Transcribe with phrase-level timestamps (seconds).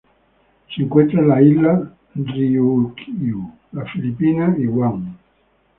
[0.75, 1.81] Se encuentran en las islas
[2.15, 5.15] Ryukyu, las Filipinas y Guam.